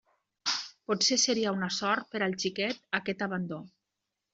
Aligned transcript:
Potser 0.91 1.19
seria 1.25 1.53
una 1.59 1.71
sort 1.77 2.11
per 2.17 2.25
al 2.31 2.37
xiquet 2.47 2.85
aquest 3.03 3.27
abandó. 3.31 3.67